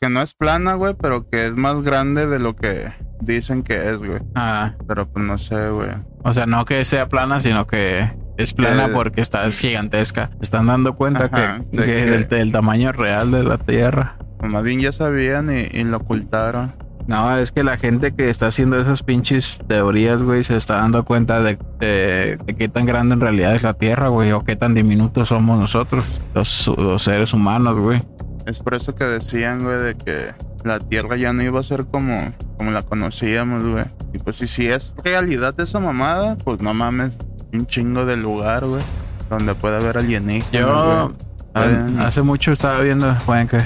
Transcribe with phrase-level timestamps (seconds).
[0.00, 3.90] que no es plana, güey, pero que es más grande de lo que dicen que
[3.90, 4.20] es, güey.
[4.34, 5.90] Ah, Pero pues no sé, güey.
[6.24, 10.30] o sea, no que sea plana, sino que es plana Que- porque está es gigantesca.
[10.40, 14.16] Están dando cuenta Ajá, que, de que que- del, del tamaño real de la Tierra.
[14.38, 16.72] Pues más bien ya sabían y, y lo ocultaron.
[17.06, 21.04] No, es que la gente que está haciendo esas pinches teorías, güey, se está dando
[21.04, 24.56] cuenta de, de- de qué tan grande en realidad es la Tierra, güey, o qué
[24.56, 28.00] tan diminutos somos nosotros, los, los seres humanos, güey.
[28.46, 30.34] Es por eso que decían, güey, de que
[30.64, 33.84] la Tierra ya no iba a ser como, como la conocíamos, güey.
[34.12, 37.16] Y pues si, si es realidad esa mamada, pues no mames,
[37.52, 38.82] un chingo de lugar, güey,
[39.28, 41.12] donde puede haber alienígenas, Yo
[41.54, 41.98] güey.
[41.98, 43.60] hace mucho estaba viendo, güey, que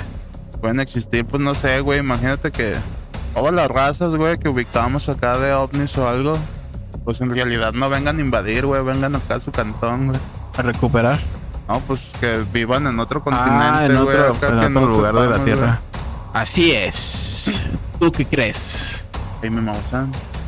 [0.61, 2.75] pueden existir, pues no sé, güey, imagínate que
[3.35, 6.37] todas las razas, güey, que ubicábamos acá de ovnis o algo,
[7.05, 10.19] pues en realidad no vengan a invadir, güey, vengan acá a su cantón, güey.
[10.57, 11.19] a recuperar.
[11.69, 15.15] No, pues que vivan en otro continente, Ah, en otro, acá en que otro lugar
[15.15, 15.81] de la Tierra.
[16.35, 17.65] Así es.
[17.99, 19.07] ¿Tú qué crees?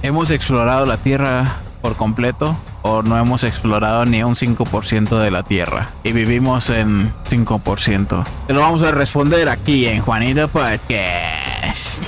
[0.03, 1.45] ¿Hemos explorado la Tierra
[1.81, 5.89] por completo o no hemos explorado ni un 5% de la Tierra?
[6.05, 8.25] Y vivimos en 5%.
[8.47, 12.03] Te lo vamos a responder aquí en Juanito Podcast.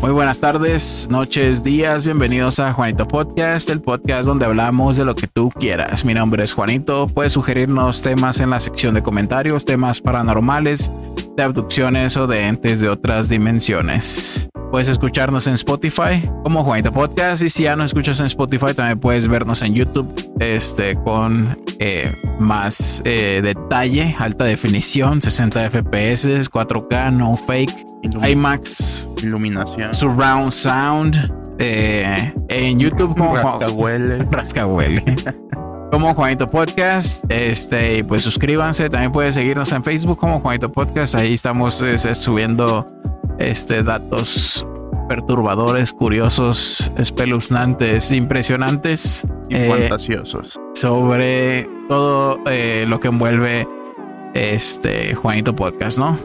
[0.00, 5.14] Muy buenas tardes, noches, días, bienvenidos a Juanito Podcast, el podcast donde hablamos de lo
[5.14, 6.04] que tú quieras.
[6.04, 10.90] Mi nombre es Juanito, puedes sugerirnos temas en la sección de comentarios, temas paranormales,
[11.36, 14.48] de abducciones o de entes de otras dimensiones.
[14.70, 18.98] Puedes escucharnos en Spotify como Juanito Podcast y si ya no escuchas en Spotify también
[18.98, 27.12] puedes vernos en YouTube este, con eh, más eh, detalle, alta definición, 60 FPS, 4K,
[27.12, 27.86] no fake,
[28.28, 29.83] IMAX, iluminación.
[29.92, 34.24] Surround sound eh, en YouTube como Rascahuele.
[34.30, 35.02] Rascahuele.
[35.90, 38.90] Como Juanito Podcast, este, pues suscríbanse.
[38.90, 41.14] También pueden seguirnos en Facebook como Juanito Podcast.
[41.14, 42.84] Ahí estamos este, subiendo
[43.38, 44.66] este, datos
[45.08, 50.58] perturbadores, curiosos, espeluznantes, impresionantes Y eh, fantasiosos.
[50.74, 53.68] sobre todo eh, lo que envuelve
[54.34, 56.18] este Juanito Podcast, ¿no?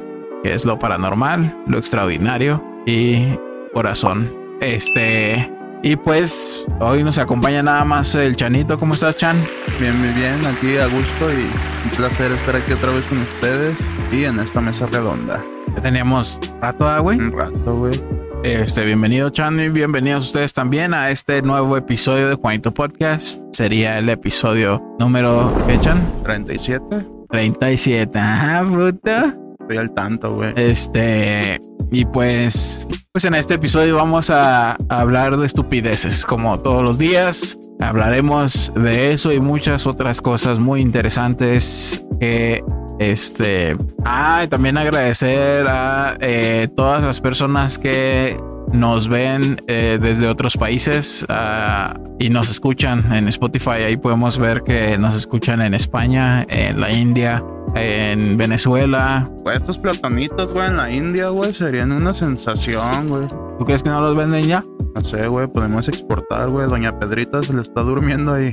[0.44, 3.28] Que es lo paranormal, lo extraordinario y
[3.74, 4.30] corazón.
[4.62, 8.78] Este, y pues hoy nos acompaña nada más el Chanito.
[8.80, 9.38] ¿Cómo estás, Chan?
[9.80, 10.36] Bien, muy bien.
[10.46, 11.44] Aquí a gusto y
[11.86, 13.78] un placer estar aquí otra vez con ustedes
[14.12, 15.44] y en esta mesa redonda.
[15.76, 17.18] Ya teníamos rato, ah, güey.
[17.18, 18.02] Un rato, güey.
[18.44, 23.42] Este, bienvenido, Chan, y bienvenidos ustedes también a este nuevo episodio de Juanito Podcast.
[23.52, 26.02] Sería el episodio número, ¿qué, Chan?
[26.24, 27.06] 37.
[27.30, 28.18] 37.
[28.18, 29.38] Ah, puta.
[29.70, 30.52] Estoy al tanto, güey.
[30.56, 36.98] Este, y pues, pues en este episodio vamos a, hablar de estupideces, como todos los
[36.98, 37.60] días.
[37.80, 42.64] Hablaremos de eso y muchas otras cosas muy interesantes que
[42.98, 43.78] este.
[44.06, 48.40] Ah, y también agradecer a eh, todas las personas que
[48.74, 53.84] nos ven eh, desde otros países ah, y nos escuchan en Spotify.
[53.86, 57.44] Ahí podemos ver que nos escuchan en España, en la India,
[57.76, 63.28] en Venezuela, estos platanitos, güey, en la India, güey, serían una sensación, güey.
[63.58, 64.64] ¿Tú crees que no los venden ya?
[64.96, 66.68] No sé, güey, podemos exportar, güey.
[66.68, 68.52] Doña Pedrita se le está durmiendo ahí.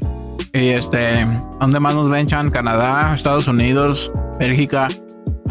[0.53, 1.27] Y este,
[1.61, 2.51] ¿dónde más nos ven, Chan?
[2.51, 4.89] Canadá, Estados Unidos, Bélgica.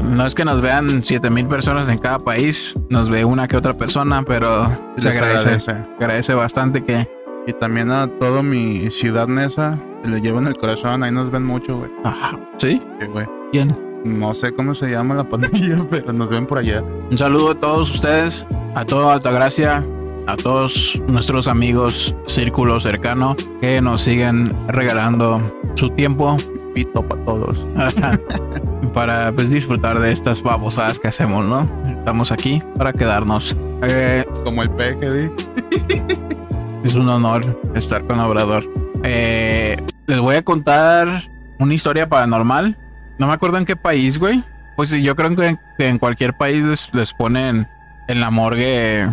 [0.03, 3.73] No es que nos vean 7000 personas en cada país, nos ve una que otra
[3.73, 4.65] persona, pero
[4.97, 5.71] se agradece, agradece.
[5.71, 7.09] agradece bastante que.
[7.47, 11.77] Y también a todo mi ciudad nesa, le llevan el corazón, ahí nos ven mucho,
[11.77, 11.91] güey.
[12.03, 12.79] Ajá, ¿Sí?
[12.99, 13.27] Sí, güey.
[14.03, 16.81] No sé cómo se llama la pandilla, pero nos ven por allá.
[17.09, 19.83] Un saludo a todos ustedes, a todo Altagracia,
[20.27, 25.41] a todos nuestros amigos, círculo cercano, que nos siguen regalando
[25.75, 26.37] su tiempo
[26.75, 27.65] Pito para todos.
[28.93, 31.63] para pues, disfrutar de estas babosadas que hacemos, ¿no?
[31.89, 33.55] Estamos aquí para quedarnos.
[33.83, 35.31] Eh, Como el peje, di.
[36.83, 38.69] es un honor estar con Obrador.
[39.03, 41.29] Eh, les voy a contar
[41.59, 42.77] una historia paranormal.
[43.19, 44.43] No me acuerdo en qué país, güey.
[44.75, 47.67] Pues sí, yo creo que, que en cualquier país les, les ponen
[48.07, 49.09] en la morgue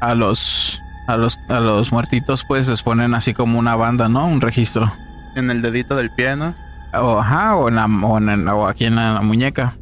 [0.00, 4.26] a los a los a los muertitos, pues les ponen así como una banda, ¿no?
[4.26, 4.92] Un registro.
[5.36, 6.54] En el dedito del pie, ¿no?
[6.92, 9.72] O, ajá, o, en la, o, en el- o aquí en la, muñeca.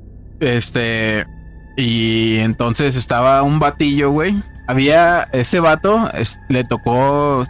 [0.40, 1.26] Este.
[1.76, 4.36] Y entonces estaba un batillo, güey.
[4.68, 5.22] Había.
[5.32, 7.44] Este vato es- le tocó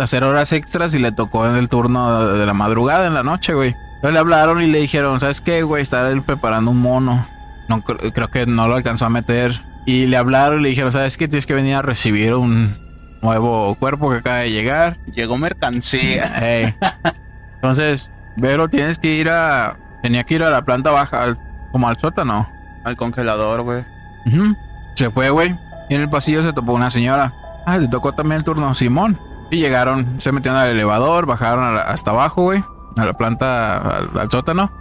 [0.00, 3.54] hacer horas extras y le tocó en el turno de la madrugada, en la noche,
[3.54, 3.74] güey.
[3.98, 5.82] Entonces le hablaron y le dijeron: ¿Sabes qué, güey?
[5.82, 7.26] Está él preparando un mono.
[7.68, 9.64] No, cre- creo que no lo alcanzó a meter.
[9.86, 11.28] Y le hablaron y le dijeron: ¿Sabes qué?
[11.28, 12.76] Tienes que venir a recibir un
[13.22, 14.98] nuevo cuerpo que acaba de llegar.
[15.14, 16.32] Llegó mercancía.
[17.56, 19.76] Entonces, Vero, tienes que ir a.
[20.02, 21.38] Tenía que ir a la planta baja, al-
[21.72, 22.48] como al sótano.
[22.84, 23.84] al congelador, güey.
[24.26, 24.54] Ujú.
[24.94, 25.58] Se fue, güey.
[25.90, 27.34] Y en el pasillo se topó una señora.
[27.66, 29.18] Ah, le tocó también el turno Simón.
[29.50, 32.62] Y llegaron, se metieron al elevador, bajaron la- hasta abajo, güey.
[32.98, 34.72] A la planta, al, al sótano.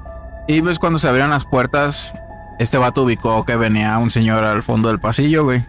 [0.47, 2.13] Y pues cuando se abrieron las puertas,
[2.59, 5.63] este vato ubicó que venía un señor al fondo del pasillo, güey.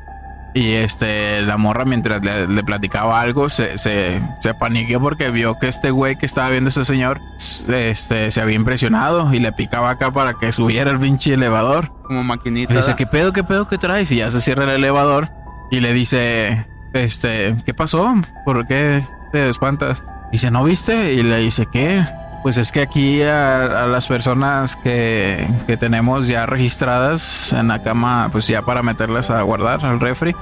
[0.54, 5.58] Y este, la morra mientras le, le platicaba algo, se, se, se paniqueó porque vio
[5.58, 7.20] que este güey que estaba viendo a ese señor,
[7.68, 11.92] este, se había impresionado y le picaba acá para que subiera el pinche elevador.
[12.02, 12.72] Como maquinita.
[12.72, 14.10] Le dice, ¿qué pedo, qué pedo que traes?
[14.10, 15.28] Y ya se cierra el elevador
[15.70, 18.14] y le dice, este, ¿qué pasó?
[18.44, 20.02] ¿Por qué te espantas?
[20.32, 21.12] Dice, ¿no viste?
[21.12, 22.04] Y le dice, ¿qué?
[22.42, 27.82] Pues es que aquí a, a las personas que, que tenemos ya registradas en la
[27.82, 30.34] cama, pues ya para meterlas a guardar al refri,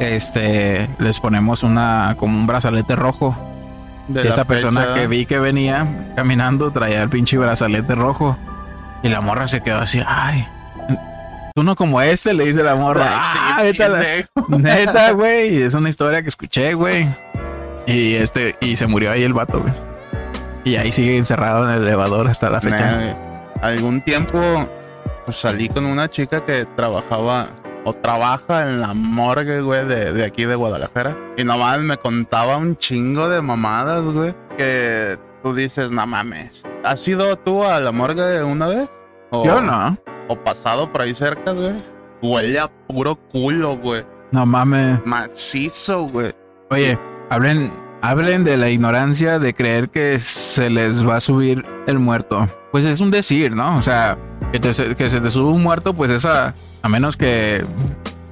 [0.00, 3.36] este, les ponemos una, como un brazalete rojo.
[4.08, 4.94] de Y esta persona fecha.
[4.94, 8.36] que vi que venía caminando traía el pinche brazalete rojo.
[9.02, 10.46] Y la morra se quedó así, ay.
[11.54, 13.18] Uno como este, le dice la morra.
[13.18, 14.02] Ay, sí, "Ah, vete a la-.
[14.58, 15.62] Neta, güey.
[15.62, 17.08] Es una historia que escuché, güey.
[17.86, 19.72] Y este, y se murió ahí el vato, güey.
[20.68, 23.16] Y ahí sigue encerrado en el elevador hasta la fecha.
[23.62, 24.38] Algún tiempo
[25.24, 27.46] pues, salí con una chica que trabajaba
[27.86, 31.16] o trabaja en la morgue, güey, de, de aquí de Guadalajara.
[31.38, 34.34] Y nomás me contaba un chingo de mamadas, güey.
[34.58, 36.64] Que tú dices, no mames.
[36.84, 38.90] ¿Has ido tú a la morgue una vez?
[39.30, 39.96] O, Yo no.
[40.28, 41.82] O pasado por ahí cerca, güey.
[42.20, 44.04] Huele a puro culo, güey.
[44.32, 45.00] No mames.
[45.06, 46.34] Macizo, güey.
[46.68, 46.98] Oye,
[47.30, 47.72] hablen,
[48.02, 52.48] hablen de la ignorancia de creer que se les va a subir el muerto.
[52.72, 53.76] Pues es un decir, ¿no?
[53.76, 54.18] O sea,
[54.52, 57.64] que, te- que se te sube un muerto, pues esa, a menos que,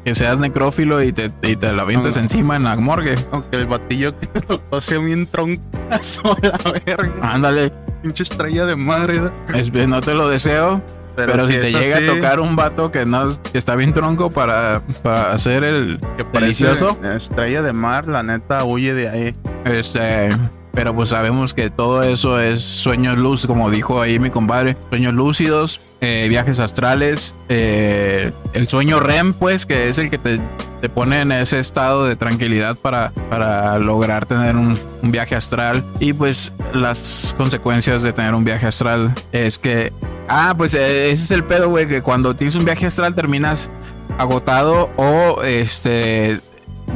[0.05, 3.17] que seas necrófilo y te, y te lo avientes encima en la morgue.
[3.33, 7.13] Aunque el batillo que te tocó sea bien troncazo, la verga.
[7.23, 7.73] Ándale,
[8.03, 9.21] Pinche estrella de madre.
[9.55, 10.83] es- no te lo deseo,
[11.17, 14.83] pero, si te llega a tocar un vato que no que está bien tronco para,
[15.03, 19.35] para hacer el que delicioso, Estrella de mar, la neta, huye de ahí.
[19.67, 20.31] Este,
[20.73, 25.15] pero pues sabemos que todo eso es sueños luz, como dijo ahí mi compadre, sueños
[25.15, 30.39] lúcidos, eh, viajes astrales, eh, el sueño REM, pues, que es el que te,
[30.81, 35.85] te pone en ese estado de tranquilidad para, para lograr tener un, viaje astral.
[35.99, 39.93] Y pues las consecuencias de tener un viaje astral es que,
[40.29, 43.71] ah, pues eh, ese es el pedo, güey, que cuando tienes un viaje astral terminas
[44.19, 46.41] agotado o este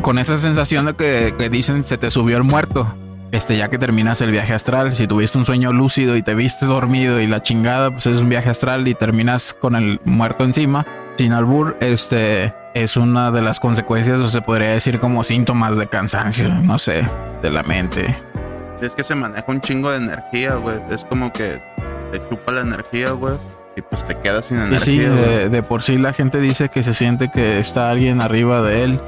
[0.02, 2.92] con esa sensación de que, que dicen se te subió el muerto.
[3.32, 6.66] Este, ya que terminas el viaje astral, si tuviste un sueño lúcido y te viste
[6.66, 10.84] dormido y la chingada, pues es un viaje astral y terminas con el muerto encima,
[11.16, 15.87] sin albur, este es una de las consecuencias, o se podría decir como síntomas de
[15.87, 17.04] cansancio, no sé,
[17.40, 18.16] de la mente.
[18.82, 20.81] Es que se maneja un chingo de energía, güey.
[20.90, 21.60] Es como que
[22.10, 23.34] te chupa la energía, güey.
[23.76, 25.08] Y pues te quedas sin Y sí, energía.
[25.10, 25.22] güey.
[25.38, 28.82] de, de por sí la gente dice que se siente que está alguien arriba de
[28.84, 29.00] él.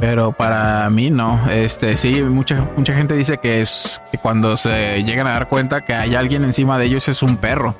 [0.00, 1.40] Pero para mí no.
[1.50, 5.82] Este sí, mucha, mucha gente dice que es que cuando se llegan a dar cuenta
[5.82, 7.74] que hay alguien encima de ellos es un perro.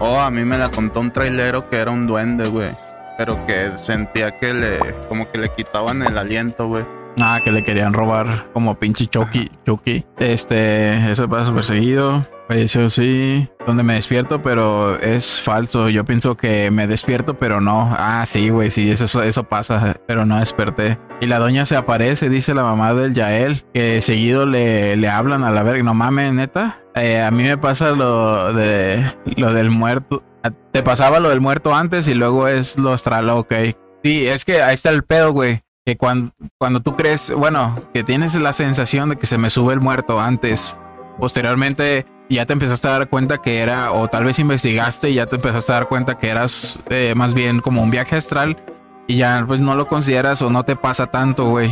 [0.00, 2.70] Oh, a mí me la contó un trailero que era un duende, güey.
[3.18, 4.78] Pero que sentía que le,
[5.08, 6.84] como que le quitaban el aliento, güey.
[7.20, 9.48] Ah, que le querían robar como pinche Chucky.
[9.64, 10.04] Chucky.
[10.18, 12.26] Este, eso pasa perseguido.
[12.48, 13.48] Falleció, sí.
[13.66, 15.88] Donde me despierto, pero es falso.
[15.88, 17.94] Yo pienso que me despierto, pero no.
[17.96, 20.98] Ah, sí, güey, sí, eso, eso pasa, pero no desperté.
[21.24, 25.42] Y la doña se aparece, dice la mamá del Yael, que seguido le, le hablan
[25.42, 25.82] a la verga.
[25.82, 26.80] No mames, neta.
[26.94, 30.22] Eh, a mí me pasa lo de lo del muerto.
[30.70, 33.54] Te pasaba lo del muerto antes y luego es lo astral, ok.
[34.02, 35.62] Sí, es que ahí está el pedo, güey.
[35.86, 39.72] Que cuando, cuando tú crees, bueno, que tienes la sensación de que se me sube
[39.72, 40.76] el muerto antes,
[41.18, 45.24] posteriormente ya te empezaste a dar cuenta que era, o tal vez investigaste y ya
[45.24, 48.58] te empezaste a dar cuenta que eras eh, más bien como un viaje astral
[49.06, 51.70] y ya pues no lo consideras o no te pasa tanto, güey.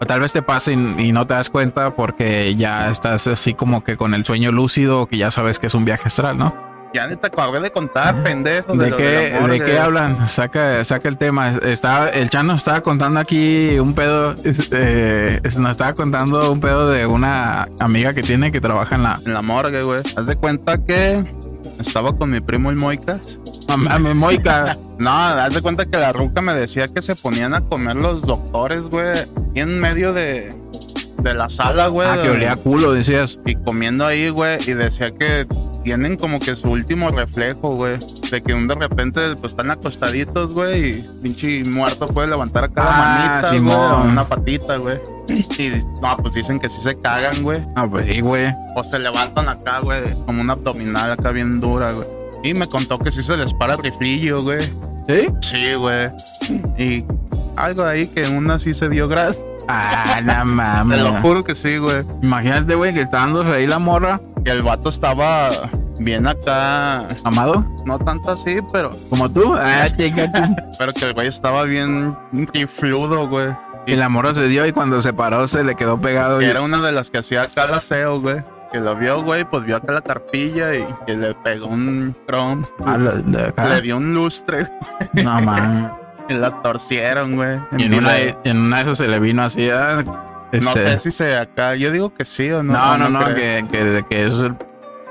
[0.00, 3.54] O tal vez te pase y, y no te das cuenta porque ya estás así
[3.54, 6.66] como que con el sueño lúcido, que ya sabes que es un viaje astral, ¿no?
[6.94, 8.74] Ya ni te acabé de contar, pendejo.
[8.74, 9.04] ¿De lo qué.
[9.48, 10.26] ¿De qué hablan?
[10.28, 11.50] Saca, saca el tema.
[11.50, 14.34] Está, el Chano estaba contando aquí un pedo.
[14.42, 19.20] es- nos estaba contando un pedo de una amiga que tiene que trabaja en la.
[19.26, 20.00] En la morgue, güey.
[20.16, 21.24] Haz de cuenta que
[21.78, 23.38] estaba con mi primo el Moicas.
[23.68, 24.78] Mamá, me moica.
[24.98, 28.20] No, haz de cuenta que la ruca me decía que se ponían a comer los
[28.22, 29.26] doctores, güey.
[29.54, 30.48] Y en medio de,
[31.22, 32.08] de la sala, güey.
[32.08, 33.38] Ah, que olía culo, decías.
[33.46, 34.58] Y comiendo ahí, güey.
[34.68, 35.46] Y decía que
[35.88, 37.98] tienen como que su último reflejo, güey.
[38.30, 40.90] De que un de repente pues están acostaditos, güey.
[40.98, 43.74] Y pinche muerto puede levantar a cada Ah, manita, güey.
[43.74, 44.98] o Una patita, güey.
[45.28, 45.70] Y
[46.02, 47.64] no, pues dicen que sí se cagan, güey.
[47.74, 48.54] Ah, pues sí, güey.
[48.76, 52.06] O se levantan acá, güey, como una abdominal acá bien dura, güey.
[52.44, 54.70] Y me contó que sí se les para el riflillo, güey.
[55.06, 55.26] ¿Sí?
[55.40, 56.10] Sí, güey.
[56.76, 57.02] Y
[57.56, 59.42] algo ahí que una sí se dio gracias.
[59.68, 61.00] Ah, la Te mames.
[61.00, 62.04] lo juro que sí, güey.
[62.22, 64.20] Imagínate, güey, que está dándose ahí la morra.
[64.44, 65.50] Que el vato estaba
[66.00, 67.08] bien acá.
[67.24, 68.90] Amado, No tanto así, pero.
[69.10, 69.54] como tú.
[69.56, 69.86] Ah.
[70.78, 72.16] Pero que el güey estaba bien
[72.52, 73.48] rifludo, güey.
[73.86, 76.38] Y la morra se dio y cuando se paró se le quedó pegado.
[76.40, 78.36] Que Y, era una de las que hacía acá el aseo, güey.
[78.70, 82.66] Que lo vio, güey, pues vio acá la carpilla y que le pegó un chrome.
[82.84, 83.68] a la- de acá.
[83.70, 84.68] Le dio un lustre
[85.14, 85.90] No mames.
[86.28, 87.58] y la torcieron, güey.
[87.78, 89.70] Y en una, en una de esas se le vino así.
[89.70, 90.18] ah, No
[90.52, 91.74] este- sé si se acá.
[91.76, 92.74] Yo digo que sí o no.
[92.74, 94.34] No, no, no, que, que, que es,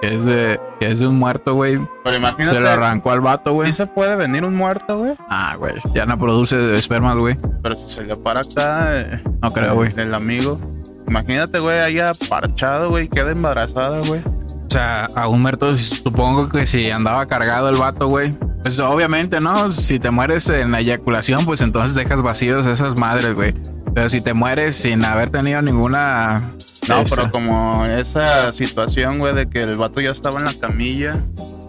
[0.02, 1.80] que es de, que es de un muerto, güey.
[2.04, 2.56] Pero imagínate.
[2.56, 3.72] Se lo arrancó al vato, güey.
[3.72, 5.14] Sí se puede venir un muerto, güey.
[5.30, 5.74] Ah, güey.
[5.94, 7.38] Ya no produce espermas, güey.
[7.64, 9.00] Pero si se le para acá.
[9.02, 9.90] eh, No creo, güey.
[9.98, 10.60] El amigo.
[11.08, 14.22] Imagínate, güey, haya parchado, güey, queda embarazada, güey.
[14.22, 18.36] O sea, a un muerto supongo que si andaba cargado el vato, güey.
[18.64, 19.72] Pues obviamente, ¿no?
[19.72, 23.54] Si te mueres en la eyaculación, pues entonces dejas vacíos esas madres, güey.
[23.96, 26.52] Pero si te mueres sin haber tenido ninguna...
[26.88, 30.54] No, esa- pero como esa situación, güey, de que el vato ya estaba en la
[30.54, 31.18] camilla,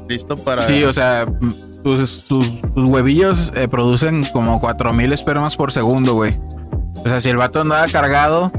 [0.09, 0.67] listo para.
[0.67, 1.27] Sí, o sea,
[1.83, 6.39] tus, tus, tus huevillos eh, producen como 4000 espermas por segundo, güey.
[7.05, 8.53] O sea, si el vato andaba cargado,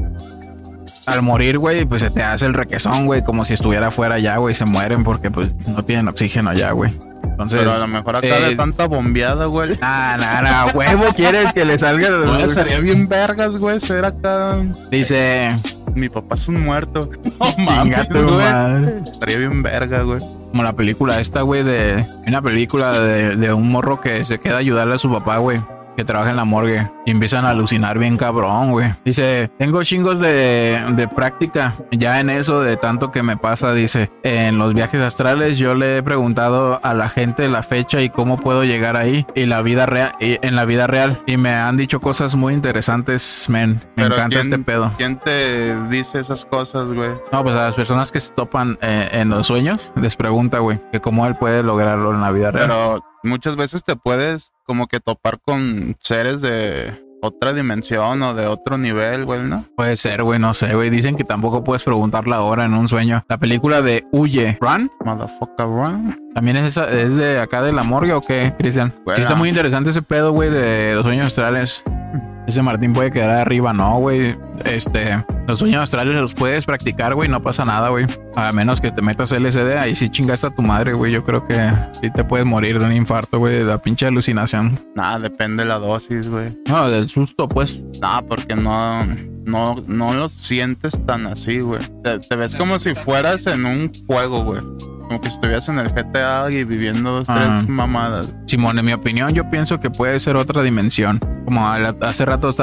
[1.06, 4.36] al morir, güey, pues se te hace el requesón, güey, como si estuviera afuera ya,
[4.36, 6.92] güey, se mueren porque pues no tienen oxígeno ya, güey.
[7.24, 9.78] Entonces, Pero a lo mejor acá eh, de tanta bombeada, güey.
[9.82, 12.48] Ah, no, no, huevo, quieres que le salga.
[12.48, 14.58] Sería bien vergas, güey, ser acá.
[14.90, 15.56] Dice,
[15.94, 17.10] Mi papá es un muerto.
[17.40, 19.02] No mames, güey.
[19.12, 20.20] Estaría bien verga, güey.
[20.50, 24.56] Como la película esta, güey, de una película de, de un morro que se queda
[24.56, 25.60] a ayudarle a su papá, güey.
[26.00, 28.94] Que trabaja en la morgue y empiezan a alucinar bien cabrón, güey.
[29.04, 33.74] Dice, tengo chingos de, de práctica ya en eso, de tanto que me pasa.
[33.74, 38.08] Dice, en los viajes astrales yo le he preguntado a la gente la fecha y
[38.08, 41.20] cómo puedo llegar ahí y la vida real, y en la vida real.
[41.26, 43.74] Y me han dicho cosas muy interesantes, men.
[43.96, 44.90] Me Pero encanta ¿quién- este pedo.
[44.96, 47.10] ¿Quién te dice esas cosas, güey?
[47.30, 50.80] No, pues a las personas que se topan eh, en los sueños, les pregunta, güey,
[50.92, 52.68] que cómo él puede lograrlo en la vida real.
[52.68, 58.46] Pero muchas veces te puedes como que topar con seres de otra dimensión o de
[58.46, 59.64] otro nivel, güey, ¿no?
[59.74, 60.90] Puede ser, güey, no sé, güey.
[60.90, 63.20] Dicen que tampoco puedes preguntar la hora en un sueño.
[63.28, 66.16] La película de Huye, Run, Motherfucker run.
[66.36, 68.94] también es, esa, es de acá de la morgue o qué, Cristian.
[69.04, 69.16] Bueno.
[69.16, 71.82] Sí, está muy interesante ese pedo, güey, de los sueños astrales.
[72.50, 74.36] Ese Martín puede quedar arriba, no, güey.
[74.64, 78.06] Este, los sueños astrales los puedes practicar, güey, no pasa nada, güey.
[78.34, 81.12] A menos que te metas LSD, ahí sí chingaste a tu madre, güey.
[81.12, 81.70] Yo creo que
[82.02, 84.80] sí te puedes morir de un infarto, güey, de la pinche alucinación.
[84.96, 86.58] Nada, depende de la dosis, güey.
[86.68, 87.80] No, del susto, pues.
[88.00, 89.06] Nah, porque no,
[89.44, 91.82] no, no lo sientes tan así, güey.
[92.02, 94.60] Te, te ves como si fueras en un juego, güey.
[95.06, 97.60] Como que estuvieras en el GTA y viviendo dos, Ah.
[97.62, 98.26] tres mamadas.
[98.46, 101.20] Simón, en mi opinión, yo pienso que puede ser otra dimensión.
[101.50, 102.54] Como hace rato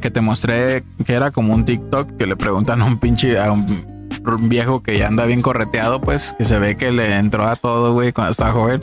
[0.00, 3.50] que te mostré que era como un TikTok que le preguntan a un pinche, a
[3.50, 3.84] un
[4.42, 7.94] viejo que ya anda bien correteado, pues, que se ve que le entró a todo,
[7.94, 8.80] güey, cuando estaba joven.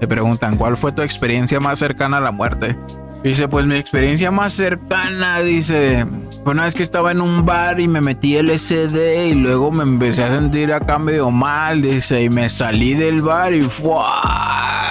[0.00, 2.76] Le preguntan, ¿cuál fue tu experiencia más cercana a la muerte?
[3.24, 6.06] Dice, pues mi experiencia más cercana, dice,
[6.44, 10.22] una vez que estaba en un bar y me metí LSD y luego me empecé
[10.22, 14.81] a sentir acá medio mal, dice, y me salí del bar y ¡fua!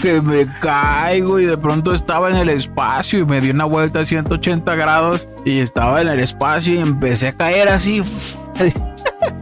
[0.00, 4.00] Que me caigo y de pronto estaba en el espacio y me di una vuelta
[4.00, 8.00] a 180 grados y estaba en el espacio y empecé a caer así.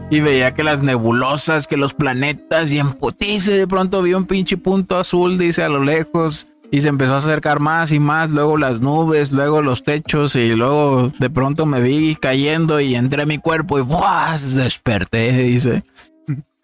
[0.08, 4.56] Y veía que las nebulosas, que los planetas y en de pronto vi un pinche
[4.56, 6.46] punto azul, dice a lo lejos.
[6.70, 10.54] Y se empezó a acercar más y más, luego las nubes, luego los techos y
[10.54, 14.36] luego de pronto me vi cayendo y entré a mi cuerpo y ¡buah!
[14.38, 15.84] desperté, dice.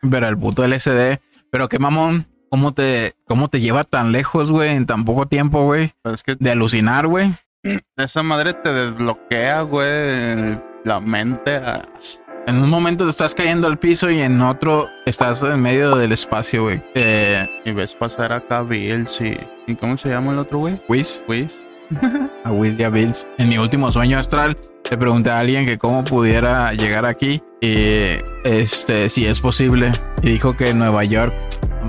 [0.01, 1.19] Pero el puto LSD,
[1.51, 5.65] pero qué mamón, ¿cómo te, cómo te lleva tan lejos, güey, en tan poco tiempo,
[5.65, 5.93] güey?
[6.03, 7.33] Pero es que De alucinar, güey.
[7.97, 11.57] esa madre te desbloquea, güey, la mente.
[11.57, 11.89] a-
[12.47, 16.13] En un momento te estás cayendo al piso y en otro estás en medio del
[16.13, 16.83] espacio, güey.
[16.95, 19.35] Eh, Y ves pasar acá Bills y...
[19.67, 20.79] ¿Y cómo se llama el otro, güey?
[20.89, 21.55] Whis, Whis.
[22.45, 23.27] a Whis y a Bills.
[23.39, 24.59] En mi último sueño astral,
[24.91, 28.01] le pregunté a alguien que cómo pudiera llegar aquí y
[28.45, 29.91] este, si es posible.
[30.23, 31.35] Y dijo que en Nueva York.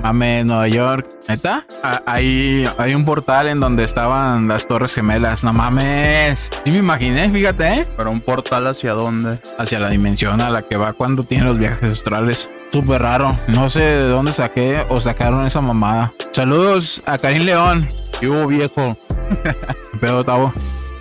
[0.02, 1.08] Mames, Nueva York.
[1.28, 1.62] ¿Neta?
[2.06, 5.44] Hay, hay un portal en donde estaban las Torres Gemelas.
[5.44, 6.50] No mames.
[6.64, 7.86] Sí me imaginé, fíjate, ¿eh?
[7.96, 9.40] Pero un portal hacia dónde.
[9.58, 12.50] hacia la dimensión a la que va cuando tiene los viajes astrales.
[12.72, 13.34] Súper raro.
[13.48, 16.12] No sé de dónde saqué o sacaron esa mamada.
[16.32, 17.86] Saludos a Karim León.
[18.20, 18.96] ¿Qué hubo, viejo?
[19.42, 20.52] ¿Qué pedo, Tavo?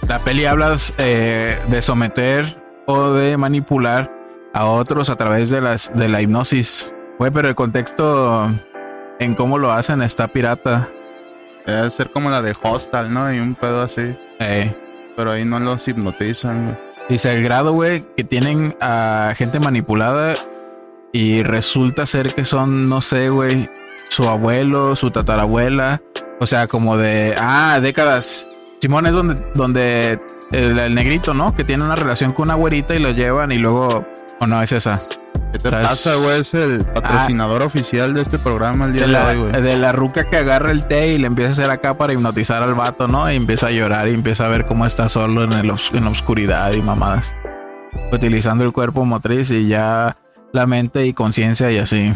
[0.07, 4.11] La peli habla eh, de someter o de manipular
[4.53, 6.93] a otros a través de, las, de la hipnosis.
[7.17, 8.51] Güey, pero el contexto
[9.23, 10.89] en cómo lo hacen está pirata.
[11.65, 13.33] Debe ser como la de Hostal, ¿no?
[13.33, 14.15] Y un pedo así.
[14.39, 14.75] Eh.
[15.15, 16.77] Pero ahí no los hipnotizan.
[17.09, 20.33] Dice el grado, güey, que tienen a gente manipulada
[21.11, 23.69] y resulta ser que son, no sé, güey,
[24.09, 26.01] su abuelo, su tatarabuela.
[26.39, 28.47] O sea, como de, ah, décadas.
[28.79, 30.19] Simón es donde, donde
[30.51, 31.55] el, el negrito, ¿no?
[31.55, 34.05] Que tiene una relación con una güerita y lo llevan y luego,
[34.39, 35.01] o no, es esa.
[35.53, 36.41] ¿Qué te pasa, güey?
[36.41, 39.61] Es el patrocinador oficial de este programa el día De hoy, güey.
[39.61, 42.63] de la ruca que agarra el té y le empieza a hacer acá para hipnotizar
[42.63, 43.31] al vato, ¿no?
[43.31, 46.03] Y empieza a llorar y empieza a ver cómo está solo en, el, obs- en
[46.05, 47.35] la oscuridad y mamadas.
[48.11, 50.17] Utilizando el cuerpo motriz y ya
[50.51, 52.11] la mente y conciencia y así.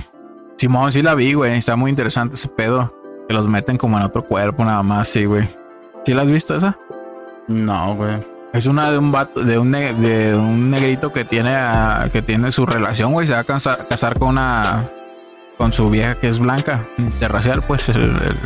[0.57, 1.55] Simón, sí la vi, güey.
[1.57, 2.93] Está muy interesante ese pedo.
[3.29, 5.47] Que los meten como en otro cuerpo, nada más, sí, güey.
[6.05, 6.77] ¿Sí la has visto esa?
[7.47, 8.17] No, güey.
[8.53, 12.21] Es una de un vato, de un, ne- de un negrito que tiene a- que
[12.21, 13.27] tiene su relación, güey.
[13.27, 14.83] Se va a cansa- casar con una
[15.57, 18.39] con su vieja que es blanca, interracial, pues el, el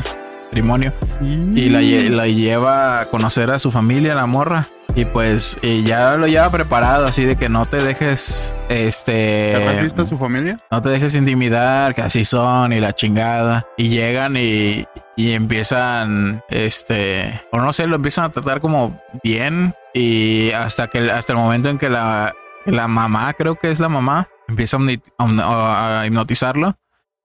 [0.45, 0.93] matrimonio.
[1.21, 4.65] Y la, la lleva a conocer a su familia, la morra.
[4.95, 9.71] Y pues y ya lo lleva preparado, así de que no te dejes, este, ¿Ya
[9.71, 10.57] has visto a su familia?
[10.69, 13.65] no te dejes intimidar, que así son y la chingada.
[13.77, 19.73] Y llegan y, y empiezan, este, o no sé, lo empiezan a tratar como bien.
[19.93, 23.89] Y hasta que hasta el momento en que la, la mamá, creo que es la
[23.89, 26.77] mamá, empieza a hipnotizarlo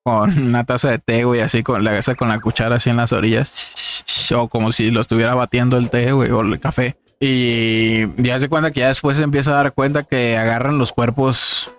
[0.02, 3.12] con una taza de té, güey, así con la, con la cuchara así en las
[3.12, 4.04] orillas.
[4.34, 6.96] O como si lo estuviera batiendo el té, güey, o el café.
[7.20, 10.92] Y ya se cuenta que ya después se empieza a dar cuenta que agarran los
[10.92, 11.70] cuerpos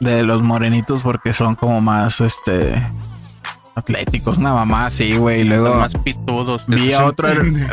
[0.00, 2.80] de los morenitos porque son como más, este,
[3.78, 5.44] atléticos, una mamá así, güey.
[5.44, 6.66] Luego más pitudos.
[6.66, 7.28] vi a otro,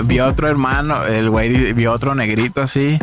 [0.06, 2.98] vi a otro hermano, el güey vio otro negrito así.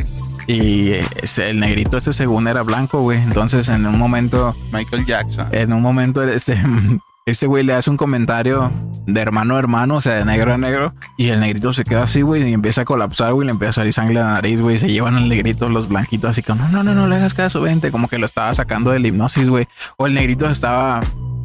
[0.47, 0.93] Y
[1.39, 3.21] el negrito este según era blanco, güey.
[3.21, 5.49] Entonces en un momento, Michael Jackson.
[5.53, 6.61] en un momento este,
[7.27, 8.73] este güey le hace un comentario
[9.07, 10.95] de hermano a hermano, o sea, de negro a negro.
[11.17, 13.73] Y el negrito se queda así, güey, y empieza a colapsar, güey, le empieza a
[13.75, 14.79] salir sangre a la nariz, güey.
[14.79, 17.61] Se llevan al negrito los blanquitos así como, no, no, no, no le hagas caso,
[17.61, 17.91] vente.
[17.91, 19.69] Como que lo estaba sacando del hipnosis, güey.
[19.97, 21.01] O el negrito se estaba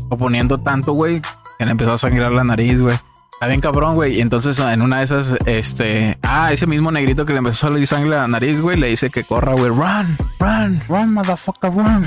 [0.10, 1.22] oponiendo tanto, güey,
[1.58, 2.98] que le empezó a sangrar la nariz, güey.
[3.34, 4.18] Está bien cabrón, güey.
[4.18, 6.18] Y entonces en una de esas, este...
[6.24, 8.88] Ah, ese mismo negrito que le empezó a salir sangre a la nariz, güey, le
[8.88, 9.70] dice que corra, güey.
[9.70, 10.82] Run, run.
[10.90, 12.06] Run, motherfucker, run.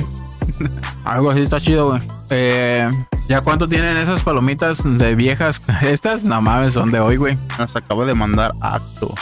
[1.04, 2.02] Algo así está chido, güey.
[2.30, 2.90] Eh,
[3.28, 5.62] ¿Ya cuánto tienen esas palomitas de viejas?
[5.82, 7.38] Estas, no mames, son de hoy, güey.
[7.58, 9.14] Nos acaba de mandar acto.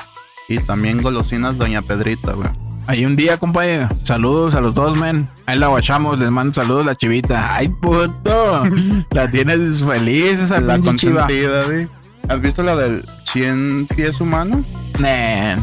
[0.49, 2.49] Y también golosinas Doña Pedrita, güey.
[2.89, 3.87] Ahí un día, compañero.
[4.03, 5.29] Saludos a los dos, men.
[5.45, 6.19] Ahí la guachamos.
[6.19, 7.55] Les mando saludos la chivita.
[7.55, 8.65] ¡Ay, puto!
[9.11, 11.27] La tienes feliz esa La consentida.
[12.29, 14.67] ¿Has visto la del 100 pies humanos?
[14.99, 15.57] Nah.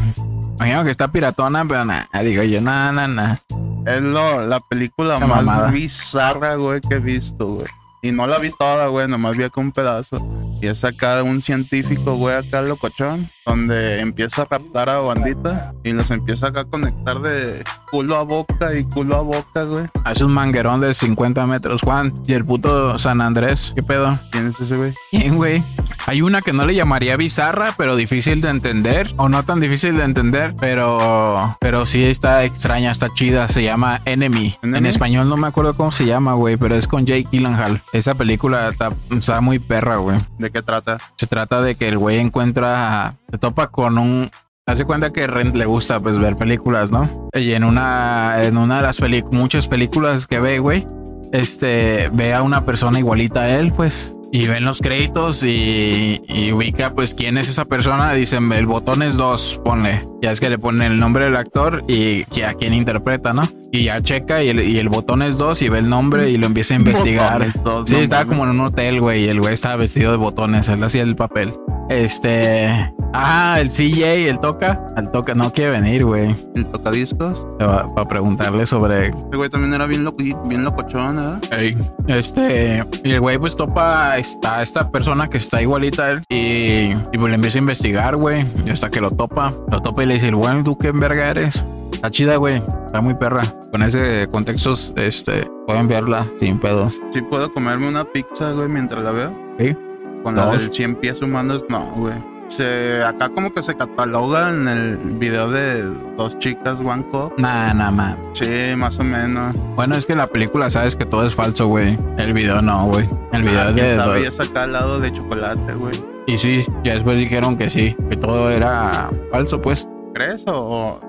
[0.58, 2.08] Imagino que está piratona, pero nada.
[2.22, 3.40] Digo yo, nada, nada, nada.
[3.86, 5.70] Es lo- la película más mamada.
[5.70, 7.66] bizarra, güey, que he visto, güey.
[8.02, 10.16] Y no la vi toda, güey, nomás vi acá un pedazo.
[10.60, 15.72] Y es acá de un científico, güey, acá locochón, donde empieza a captar a bandita
[15.84, 19.86] y los empieza acá a conectar de culo a boca y culo a boca, güey.
[20.04, 22.12] Hace un manguerón de 50 metros, Juan.
[22.26, 23.72] Y el puto San Andrés.
[23.74, 24.18] ¿Qué pedo?
[24.32, 24.92] ¿Quién es ese, güey?
[25.12, 25.62] Bien, güey.
[26.06, 29.12] Hay una que no le llamaría bizarra, pero difícil de entender.
[29.16, 33.48] O no tan difícil de entender, pero, pero sí está extraña, está chida.
[33.48, 34.56] Se llama Enemy.
[34.62, 37.82] En español no me acuerdo cómo se llama, güey, pero es con Jake Gyllenhaal.
[37.92, 40.18] Esa película está, está muy perra, güey.
[40.38, 40.98] ¿De qué trata?
[41.16, 44.30] Se trata de que el güey encuentra, topa con un,
[44.66, 47.08] hace cuenta que Ren le gusta pues ver películas, ¿no?
[47.32, 50.86] Y en una, en una de las muchas películas que ve, güey,
[51.32, 54.12] este, ve a una persona igualita a él, pues.
[54.32, 56.20] Y ven los créditos y,
[56.52, 58.12] ubica pues quién es esa persona.
[58.12, 60.04] Dicen el botón es dos, ponle.
[60.20, 63.42] Ya es que le ponen el nombre del actor y a quién interpreta, ¿no?
[63.72, 66.36] Y ya checa y el, y el botón es dos y ve el nombre y
[66.38, 67.52] lo empieza a investigar.
[67.62, 68.38] Dos, Sí, no estaba mames.
[68.38, 71.16] como en un hotel, güey, y el güey estaba vestido de botones, él hacía el
[71.16, 71.52] papel.
[71.88, 72.68] Este.
[73.12, 74.84] Ah, el CJ, el toca.
[74.96, 76.34] El toca no quiere venir, güey.
[76.54, 77.46] ¿El tocadiscos?
[77.58, 79.08] Para preguntarle sobre.
[79.08, 81.46] Ese güey también era bien, loqui- bien locochón, ¿eh?
[81.56, 81.76] Ey,
[82.08, 82.84] Este.
[83.04, 86.22] Y el güey, pues topa esta, esta persona que está igualita a él.
[86.28, 88.44] Y, y pues le empieza a investigar, güey.
[88.66, 89.52] Y hasta que lo topa.
[89.70, 91.62] Lo topa y le dice, bueno, ¿tú qué verga eres?
[92.06, 92.62] Está chida, güey.
[92.86, 93.42] Está muy perra.
[93.72, 97.00] Con ese contexto, este, pueden verla sin pedos.
[97.10, 99.32] Sí puedo comerme una pizza, güey, mientras la veo.
[99.58, 99.76] Sí.
[100.22, 100.62] Con la Dos.
[100.62, 102.14] del 100 pies humanos, no, güey.
[102.46, 105.82] Se, acá como que se cataloga en el video de
[106.16, 107.32] dos chicas, one cup.
[107.38, 108.16] Nah, nada más.
[108.34, 109.56] Sí, más o menos.
[109.74, 111.98] Bueno, es que la película sabes que todo es falso, güey.
[112.18, 113.08] El video no, güey.
[113.32, 113.96] El video Ah, de...
[113.96, 115.94] sabe, ya saca al lado de chocolate, güey.
[116.28, 119.88] Y sí, ya después dijeron que sí, que todo era falso, pues.
[120.14, 120.44] ¿Crees?
[120.46, 121.00] O,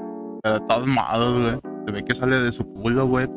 [0.53, 1.59] de todos modos, güey.
[1.85, 3.27] Se ve que sale de su culo, güey.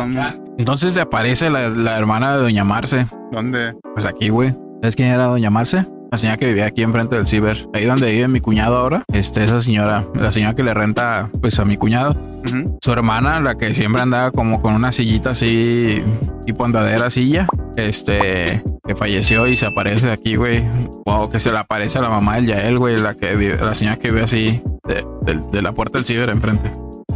[0.58, 3.06] Entonces aparece la, la hermana de Doña Marce.
[3.32, 3.74] ¿Dónde?
[3.94, 4.50] Pues aquí, güey.
[4.82, 5.86] ¿Sabes quién era Doña Marce?
[6.12, 9.44] la señora que vivía aquí enfrente del ciber, ahí donde vive mi cuñado ahora, este,
[9.44, 12.16] esa señora, la señora que le renta pues a mi cuñado,
[12.82, 16.02] su hermana, la que siempre andaba como con una sillita así,
[16.44, 17.46] tipo andadera silla,
[17.76, 20.64] este, que falleció y se aparece aquí, güey,
[21.06, 23.74] o que se le aparece a la mamá del Yael, güey, la que vive- la
[23.76, 26.72] señora que vive así, de, de- de la puerta del ciber enfrente.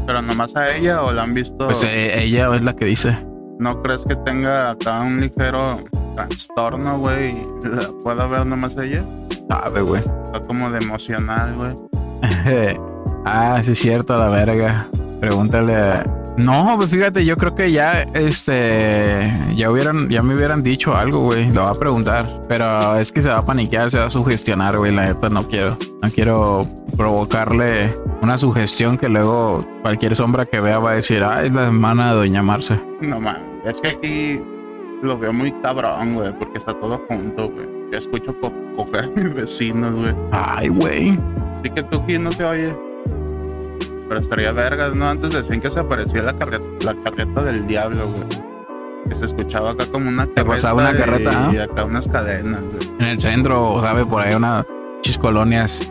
[0.07, 1.67] Pero nomás a ella o la han visto.
[1.67, 3.17] Pues eh, ella es la que dice.
[3.59, 5.77] ¿No crees que tenga acá un ligero
[6.15, 7.35] trastorno, güey?
[7.63, 9.03] la ¿Pueda ver nomás ella?
[9.49, 10.03] Sabe, güey.
[10.27, 11.75] Está como de emocional, güey.
[13.25, 14.89] ah, sí es cierto, la verga.
[15.21, 15.75] Pregúntale.
[15.77, 16.05] a-
[16.37, 21.21] No, pues fíjate, yo creo que ya, este, ya hubieran, ya me hubieran dicho algo,
[21.21, 21.51] güey.
[21.53, 24.77] Lo va a preguntar, pero es que se va a paniquear, se va a sugestionar,
[24.77, 24.93] güey.
[24.93, 30.79] La neta no quiero, no quiero provocarle una sugestión que luego cualquier sombra que vea
[30.79, 32.81] va a decir, ah, es la hermana de Doña Marce.
[33.01, 33.43] No mames.
[33.65, 34.43] Es que aquí
[35.03, 37.67] lo veo muy cabrón, güey, porque está todo junto, güey.
[37.93, 40.15] Yo escucho co- coger a mis vecinos, güey.
[40.33, 41.19] Ay, güey.
[41.55, 42.75] Así que tú aquí no se oye.
[44.09, 45.09] Pero estaría vergas, ¿no?
[45.09, 48.45] Antes decían que se aparecía la carreta, la carreta del diablo, güey.
[49.09, 50.45] Que se escuchaba acá como una carreta.
[50.45, 51.65] pasaba una y- carreta, Y, ¿ah?
[51.65, 52.97] acá unas cadenas, güey.
[53.01, 54.65] en el centro, sabe, por ahí unas
[55.21, 55.91] colonias.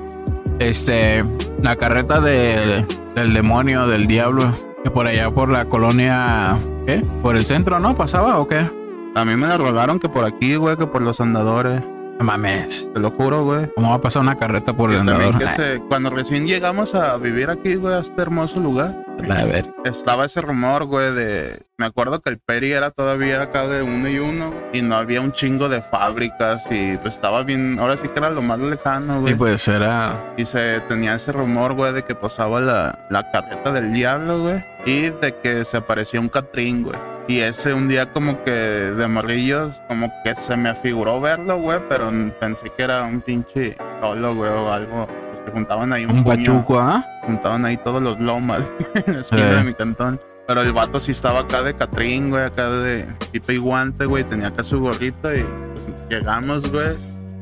[0.63, 1.23] Este,
[1.61, 4.45] la carreta de- del demonio, del diablo,
[4.83, 7.03] que por allá por la colonia, ¿qué?
[7.21, 7.95] Por el centro, ¿no?
[7.95, 8.69] ¿Pasaba o qué?
[9.15, 11.83] A mí me la rolaron que por aquí, güey, que por los andadores.
[12.19, 12.87] No mames.
[12.93, 13.69] Te lo juro, güey.
[13.75, 15.37] ¿Cómo va a pasar una carreta por Y el andador?
[15.39, 18.95] que se- cuando recién llegamos a vivir aquí, güey, a este hermoso lugar,
[19.29, 19.73] a ver.
[19.83, 21.61] estaba ese rumor, güey, de...
[21.77, 25.19] Me acuerdo que el Peri era todavía acá de uno y uno y no había
[25.21, 27.77] un chingo de fábricas y pues estaba bien...
[27.79, 29.33] Ahora sí que era lo más lejano, güey.
[29.33, 30.33] Sí, pues era.
[30.37, 34.63] Y se tenía ese rumor, güey, de que pasaba la, la carreta del diablo, güey.
[34.85, 36.97] Y de que se aparecía un Catrín, güey.
[37.27, 41.79] Y ese un día como que de morrillos, como que se me figuró verlo, güey,
[41.87, 45.07] pero pensé que era un pinche solo, güey, o algo.
[45.29, 47.03] Pues que juntaban ahí un, Un pachuco, ¿ah?
[47.25, 48.61] juntaban ahí todos los lomas
[48.93, 50.19] en la esquina de mi cantón.
[50.45, 54.25] Pero el vato sí estaba acá de Catrín, güey, acá de pipa y guante, güey,
[54.25, 56.89] tenía acá su gorrito y pues llegamos, güey.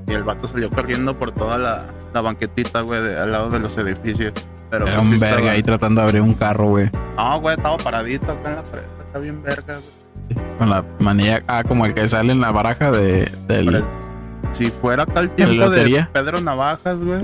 [0.08, 1.82] Y el vato salió corriendo por toda la,
[2.14, 4.34] la banquetita, güey, de- al lado de los edificios.
[4.70, 6.90] Pero Era pues, un sí verga estaba- ahí tratando de abrir un carro, güey.
[7.18, 10.46] No, güey, estaba paradito acá en la pared, está bien verga, güey.
[10.58, 11.42] Con la manilla.
[11.48, 13.84] Ah, como el que sale en la baraja de, del.
[14.52, 16.08] Si fuera acá el tiempo de?
[16.14, 17.22] Pedro Navajas, güey.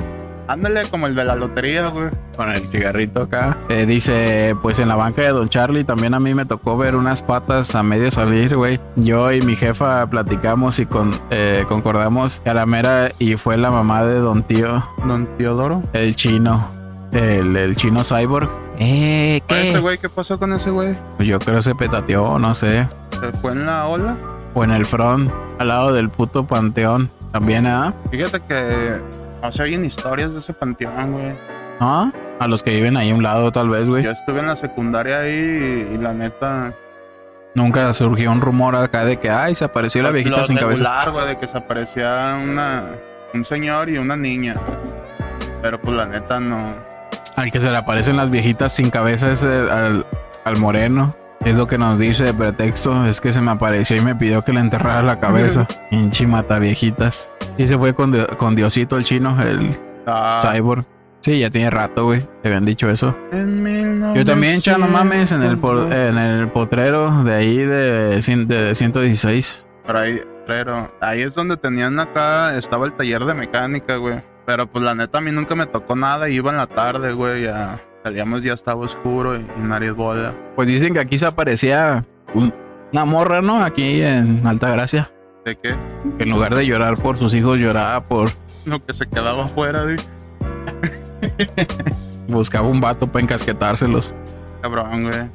[0.49, 2.09] Ándale como el de la lotería, güey.
[2.35, 3.57] Con el cigarrito acá.
[3.69, 6.95] Eh, dice, pues en la banca de Don Charlie también a mí me tocó ver
[6.95, 8.79] unas patas a medio salir, güey.
[8.95, 13.57] Yo y mi jefa platicamos y con, eh, concordamos que a la mera y fue
[13.57, 15.83] la mamá de Don Tío, Don Teodoro.
[15.93, 16.65] el chino,
[17.11, 18.66] el, el chino cyborg.
[18.79, 19.79] Eh, Ese ¿qué?
[19.79, 20.95] güey, ¿qué pasó con ese güey?
[21.17, 22.87] Pues yo creo se petateó, no sé.
[23.19, 24.15] ¿Se fue en la ola?
[24.53, 27.09] O en el front, al lado del puto panteón.
[27.31, 27.93] También, ¿ah?
[28.11, 29.01] Fíjate que
[29.41, 31.35] no se oyen historias de ese panteón, güey.
[31.79, 32.11] ¿No?
[32.39, 34.03] A los que viven ahí a un lado, tal vez, güey.
[34.03, 36.73] Yo estuve en la secundaria ahí y, y la neta.
[37.55, 40.83] Nunca surgió un rumor acá de que, ay, se apareció la viejita lo sin cabeza.
[40.83, 42.83] regular, güey, de que se aparecía una,
[43.33, 44.55] un señor y una niña.
[45.63, 46.75] Pero pues la neta no.
[47.37, 50.05] Al que se le aparecen las viejitas sin cabeza es el- al,
[50.43, 51.15] al moreno.
[51.45, 53.05] Es lo que nos dice de pretexto.
[53.05, 55.67] Es que se me apareció y me pidió que le enterrara la cabeza.
[55.91, 57.29] Hinchi mata viejitas.
[57.57, 60.85] Y se fue con, con Diosito el chino, el Ah, cyborg.
[61.21, 62.21] Sí, ya tiene rato, güey.
[62.41, 63.15] Te habían dicho eso.
[63.31, 66.09] Yo también, cha, no mames, en el, por- 1900.
[66.09, 69.67] en el potrero de ahí de, de 116.
[69.85, 74.21] Pero ahí, pero ahí es donde tenían acá, estaba el taller de mecánica, güey.
[74.47, 77.43] Pero pues la neta a mí nunca me tocó nada, iba en la tarde, güey,
[77.43, 80.33] ya salíamos ya estaba oscuro y, y nariz bola.
[80.55, 82.53] Pues dicen que aquí se aparecía un-
[82.93, 83.61] una morra, ¿no?
[83.61, 85.11] Aquí en Altagracia.
[85.43, 85.75] ¿De qué?
[86.17, 88.29] Que en lugar de llorar por sus hijos, lloraba por
[88.65, 89.97] Lo que se quedaba afuera, güey.
[92.27, 94.13] buscaba un vato para encasquetárselos.
[94.61, 95.29] Cabrón, güey.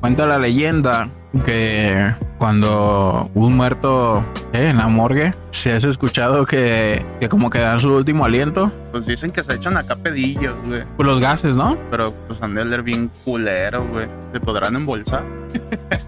[0.00, 1.08] Cuenta la leyenda
[1.44, 4.68] que cuando un muerto ¿eh?
[4.70, 9.06] en la morgue, se has escuchado que, que como que dan su último aliento, Pues
[9.06, 10.84] dicen que se echan acá pedillos, güey.
[10.96, 11.76] pues los gases, ¿no?
[11.90, 14.06] Pero pues han de oler bien culero, güey.
[14.32, 15.24] ¿Se podrán embolsar?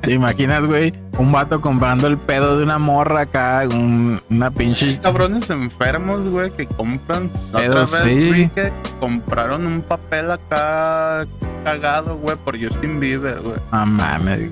[0.02, 0.92] ¿Te imaginas, güey?
[1.18, 4.98] Un vato comprando el pedo de una morra acá, un- una pinche...
[5.00, 7.30] Cabrones enfermos, güey, que compran.
[7.52, 8.50] La Pero otra vez sí.
[8.54, 11.26] que compraron un papel acá
[11.64, 13.56] cagado, güey, por Justin Bieber, güey.
[13.70, 14.50] Ah, mames.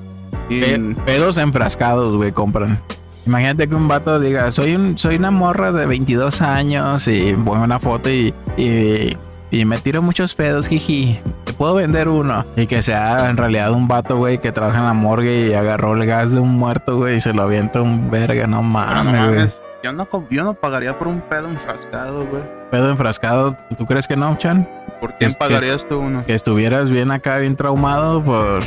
[0.48, 0.60] Y
[1.04, 2.78] pedos enfrascados, güey, compran.
[3.26, 7.64] Imagínate que un vato diga, soy un, soy una morra de 22 años y pongo
[7.64, 9.16] una foto y, y,
[9.50, 11.18] y me tiro muchos pedos, jiji.
[11.44, 12.44] Te puedo vender uno.
[12.54, 15.94] Y que sea en realidad un vato, güey, que trabaja en la morgue y agarró
[15.94, 19.12] el gas de un muerto, güey, y se lo avienta un verga, no no mames,
[19.12, 19.62] mames.
[19.82, 22.42] Yo no, yo no pagaría por un pedo enfrascado, güey.
[22.70, 24.68] Pedo enfrascado, ¿tú crees que no, Chan?
[25.00, 26.24] ¿Por quién Es que- pagarías tú uno?
[26.24, 28.62] Que estuvieras bien acá, bien traumado por...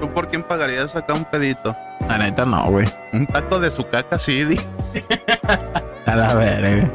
[0.00, 1.76] ¿Tú por quién pagarías acá un pedito?
[2.08, 2.86] La neta no, güey.
[3.12, 4.60] Un taco de su caca, sí, di.
[6.06, 6.88] A la verga.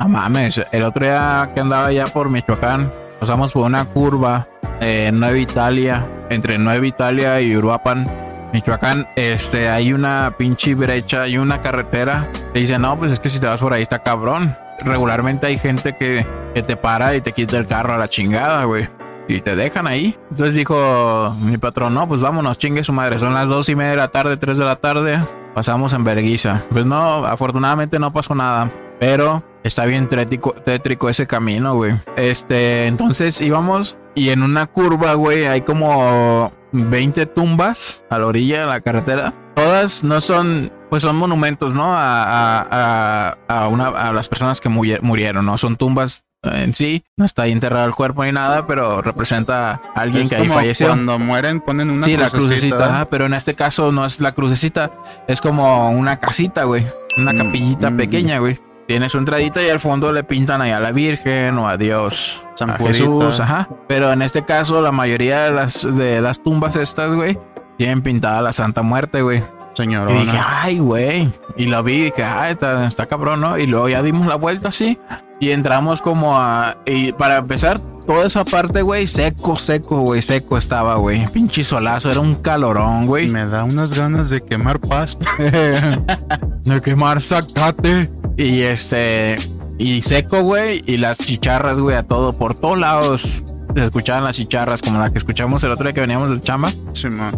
[0.00, 4.48] No mames, el otro día que andaba ya por Michoacán, pasamos por una curva
[4.80, 8.06] en Nueva Italia, entre Nueva Italia y Uruapan,
[8.52, 9.06] Michoacán.
[9.14, 12.26] Este, hay una pinche brecha, hay una carretera.
[12.52, 14.56] Te dice, no, pues es que si te vas por ahí está cabrón.
[14.80, 18.64] Regularmente hay gente que, que te para y te quita el carro a la chingada,
[18.64, 18.88] güey.
[19.28, 20.16] Y te dejan ahí.
[20.30, 23.18] Entonces dijo mi patrón, no, pues vámonos, chingue su madre.
[23.18, 25.22] Son las dos y media de la tarde, tres de la tarde.
[25.54, 26.64] Pasamos en Berguisa.
[26.70, 28.70] Pues no, afortunadamente no pasó nada.
[28.98, 31.94] Pero está bien tétrico, tétrico ese camino, güey.
[32.16, 38.60] Este, entonces íbamos y en una curva, güey, hay como 20 tumbas a la orilla
[38.60, 39.34] de la carretera.
[39.54, 41.94] Todas no son, pues son monumentos, ¿no?
[41.94, 45.58] A, a, a, a una, a las personas que murie- murieron, ¿no?
[45.58, 47.04] Son tumbas en sí.
[47.16, 50.42] No está ahí enterrado el cuerpo ni nada, pero representa a alguien Es que ahí
[50.42, 50.88] como falleció.
[50.88, 52.94] Cuando mueren ponen una Sí, la crucecita, ¿verdad?
[52.94, 54.90] ajá, pero en este caso no es la crucecita,
[55.28, 56.84] es como una casita, güey.
[57.16, 57.96] Una Mm, capillita mm.
[57.96, 58.58] pequeña, güey.
[58.88, 62.44] Tiene su entradita y al fondo le pintan ahí a la Virgen o a Dios,
[62.56, 62.78] San a.
[62.78, 63.68] Jesús, ajá.
[63.88, 67.38] Pero en este caso, la mayoría de las, de las tumbas estas, güey,
[67.78, 69.42] tienen pintada la Santa Muerte, güey.
[69.74, 70.22] Señorona.
[70.22, 71.32] Y dije, ay, güey.
[71.56, 73.58] Y lo vi y dije, ay, está, está cabrón, ¿no?
[73.58, 74.98] Y luego ya dimos la vuelta así.
[75.40, 76.76] Y entramos como a.
[76.86, 81.26] Y para empezar, toda esa parte, güey, seco, seco, güey, seco estaba, güey.
[81.28, 83.28] Pinche solazo, era un calorón, güey.
[83.28, 85.26] Me da unas ganas de quemar pasta.
[85.38, 88.10] de quemar zacate.
[88.36, 89.36] Y este.
[89.78, 90.82] Y seco, güey.
[90.86, 93.42] Y las chicharras, güey, a todo, por todos lados.
[93.74, 96.72] Se escuchaban las chicharras, como la que escuchamos el otro día que veníamos del chamba.
[96.92, 97.32] Simón.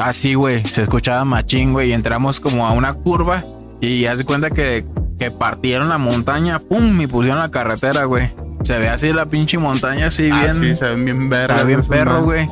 [0.00, 3.44] Así, güey, se escuchaba machín, güey, y entramos como a una curva
[3.80, 4.84] y haz de cuenta que,
[5.18, 8.30] que partieron la montaña, pum, y pusieron la carretera, güey.
[8.62, 11.66] Se ve así la pinche montaña, así Ah, bien, sí, se ven bien verdes.
[11.66, 12.46] bien perro, güey.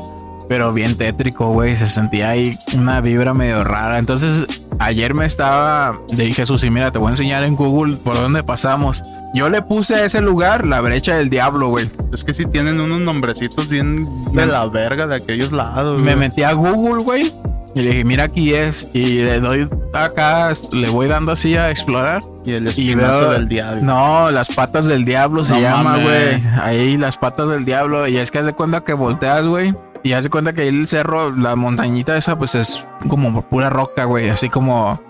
[0.48, 1.76] Pero bien tétrico, güey.
[1.76, 3.98] Se sentía ahí una vibra medio rara.
[3.98, 4.46] Entonces,
[4.78, 6.00] ayer me estaba.
[6.16, 9.02] Le dije, Susi, mira, te voy a enseñar en Google por dónde pasamos.
[9.34, 11.90] Yo le puse a ese lugar la brecha del diablo, güey.
[12.12, 15.98] Es que sí tienen unos nombrecitos bien de la verga de aquellos lados.
[16.00, 17.32] Me metí a Google, güey.
[17.74, 18.88] Y le dije, mira, aquí es.
[18.94, 22.22] Y le doy acá, le voy dando así a explorar.
[22.46, 23.82] Y el Y espinazo veo- del diablo.
[23.82, 26.42] No, las patas del diablo se No llama, güey.
[26.62, 28.08] Ahí las patas del diablo.
[28.08, 29.74] Y es que haz de cuenta que volteas, güey.
[30.02, 33.68] Y haz de cuenta que ahí el cerro, la montañita esa, pues es como pura
[33.68, 34.30] roca, güey.
[34.30, 35.00] Así como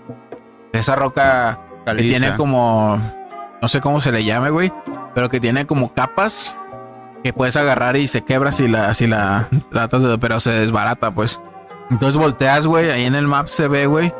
[0.73, 2.99] esa roca que tiene como,
[3.61, 4.71] no sé cómo se le llame, güey.
[5.13, 6.55] Pero que tiene como capas
[7.23, 11.11] que puedes agarrar y se quebra si la, si la tratas de, pero se desbarata,
[11.11, 11.41] pues.
[11.89, 12.91] Entonces volteas, güey.
[12.91, 14.13] Ahí en el map se ve, güey.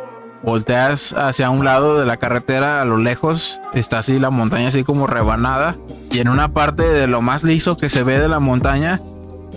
[0.43, 3.61] Volteas hacia un lado de la carretera a lo lejos.
[3.73, 5.77] Está así la montaña así como rebanada.
[6.11, 9.01] Y en una parte de lo más liso que se ve de la montaña,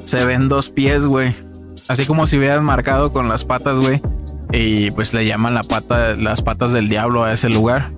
[0.05, 1.35] se ven dos pies, güey.
[1.89, 4.01] Así como si hubieran marcado con las patas, güey.
[4.53, 5.65] Y pues le llaman la
[6.19, 7.91] las patas del diablo a ese lugar.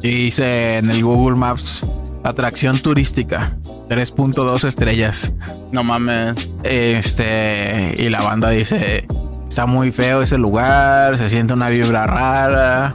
[0.00, 1.84] Dice en el Google Maps,
[2.24, 3.56] atracción turística,
[3.88, 5.32] 3.2 estrellas.
[5.72, 6.48] No mames.
[6.62, 9.06] Este, y la banda dice,
[9.48, 12.94] está muy feo ese lugar, se siente una vibra rara,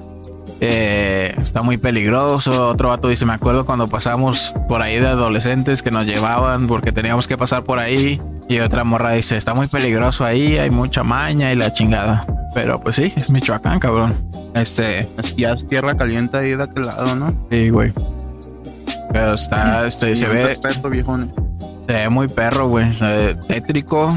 [0.62, 2.70] eh, está muy peligroso.
[2.70, 6.92] Otro vato dice, me acuerdo cuando pasamos por ahí de adolescentes que nos llevaban porque
[6.92, 8.22] teníamos que pasar por ahí.
[8.48, 12.26] Y otra morra dice, está muy peligroso ahí, hay mucha maña y la chingada.
[12.56, 14.16] Pero pues sí, es Michoacán, cabrón.
[14.56, 17.32] Este, Es- Ya es tierra caliente ahí de aquel lado, ¿no?
[17.52, 17.94] sí, güey.
[19.12, 21.30] Pero está, este, Y se ve, respeto, viejones.
[21.86, 22.92] Se ve muy perro, güey.
[22.94, 24.16] Se ve tétrico.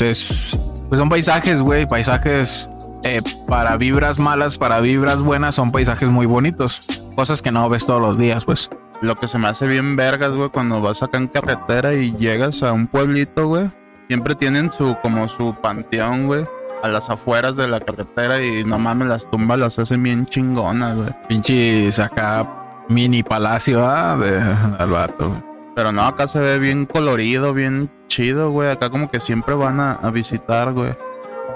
[0.00, 1.86] Es, pues son paisajes, güey.
[1.86, 2.68] Paisajes
[3.04, 6.82] eh, para vibras malas, para vibras buenas, son paisajes muy bonitos.
[7.16, 8.68] Cosas que no ves todos los días, pues.
[9.02, 12.62] Lo que se me hace bien vergas, güey, cuando vas acá en carretera y llegas
[12.62, 13.70] a un pueblito, güey.
[14.08, 16.44] Siempre tienen su, como su panteón, güey.
[16.84, 20.94] A las afueras de la carretera y no mames, las tumbas las hacen bien chingonas,
[20.94, 21.08] güey.
[21.28, 22.46] Pinches acá
[22.90, 24.18] mini palacio ¿ah?
[24.18, 24.38] de
[24.78, 25.30] al vato.
[25.30, 25.42] güey.
[25.74, 28.68] Pero no, acá se ve bien colorido, bien chido, güey.
[28.68, 30.94] Acá como que siempre van a, a visitar, güey.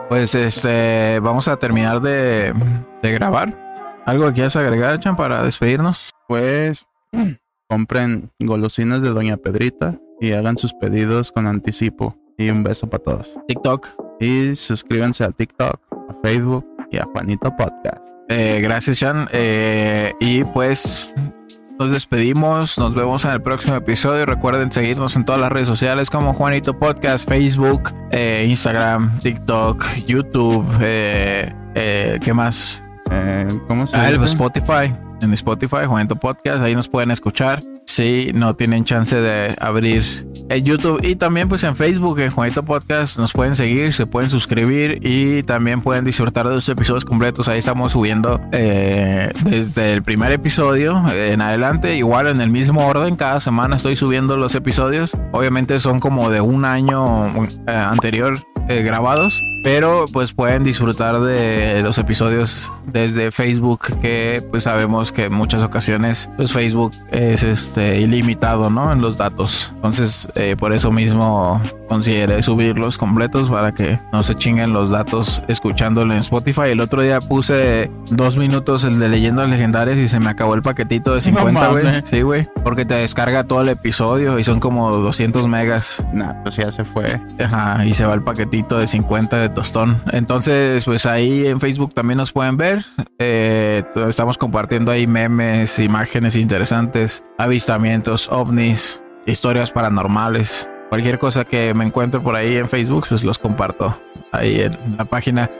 [0.09, 2.55] Pues este, vamos a terminar de,
[3.03, 4.03] de grabar.
[4.07, 6.14] ¿Algo que quieras agregar, Chan, para despedirnos?
[6.27, 6.87] Pues
[7.69, 12.17] compren golosinas de Doña Pedrita y hagan sus pedidos con anticipo.
[12.38, 13.35] Y un beso para todos.
[13.47, 14.08] TikTok.
[14.20, 17.98] Y suscríbanse a TikTok, a Facebook y a Juanito Podcast.
[18.28, 19.28] Eh, gracias, Chan.
[19.33, 21.12] Eh, y pues
[21.78, 22.76] nos despedimos.
[22.78, 24.26] Nos vemos en el próximo episodio.
[24.26, 30.66] Recuerden seguirnos en todas las redes sociales como Juanito Podcast, Facebook, eh, Instagram, TikTok, YouTube.
[30.83, 32.83] Eh, eh, ¿Qué más?
[33.68, 34.24] ¿Cómo se Ah, dice?
[34.24, 34.92] Spotify.
[35.20, 40.05] en Spotify, Juanito Podcast, ahí nos pueden escuchar si no tienen chance de abrir
[40.51, 44.29] el YouTube y también pues en Facebook en Juanito Podcast nos pueden seguir, se pueden
[44.29, 47.48] suscribir y también pueden disfrutar de los episodios completos.
[47.48, 53.16] Ahí estamos subiendo eh, desde el primer episodio en adelante, igual en el mismo orden,
[53.16, 55.16] cada semana estoy subiendo los episodios.
[55.33, 61.81] Obviamente son como de un año eh, anterior eh, grabados, pero pues pueden disfrutar de
[61.83, 67.78] los episodios desde Facebook, que pues sabemos que en muchas ocasiones pues Facebook es este
[67.79, 68.93] ilimitado, ¿no?
[68.93, 69.71] En los datos.
[69.75, 75.43] Entonces, eh, por eso mismo consideré subirlos completos para que no se chinguen los datos
[75.49, 76.69] escuchándolo en Spotify.
[76.71, 80.62] El otro día puse dos minutos el de leyendas legendarias y se me acabó el
[80.62, 81.85] paquetito de 50, güey.
[82.05, 82.49] sí, güey.
[82.62, 86.05] Porque te descarga todo el episodio y son como 200 megas.
[86.12, 87.21] Nah, pues ya se fue.
[87.43, 90.01] Ajá, y se va el paquetito de 50 de tostón.
[90.12, 92.85] Entonces, pues ahí en Facebook también nos pueden ver.
[93.19, 97.25] Eh, estamos compartiendo ahí memes, imágenes interesantes,
[97.68, 100.70] avistamientos, ovnis, historias paranormales.
[100.88, 103.94] Cualquier cosa que me encuentre por ahí en Facebook, pues los comparto
[104.33, 105.50] ahí en la página.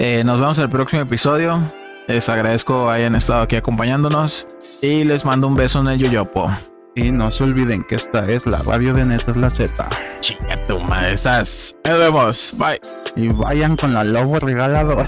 [0.00, 1.60] Eh, nos vemos en el próximo episodio.
[2.08, 4.48] Les agradezco hayan estado aquí acompañándonos
[4.80, 6.50] y les mando un beso en el yoyopo.
[6.96, 9.88] Y no se olviden que esta es la radio de Netas La Z.
[10.20, 11.76] Chinga tu madre, esas.
[11.86, 12.54] Nos vemos.
[12.58, 12.80] Bye.
[13.14, 15.06] Y vayan con la lobo regalador.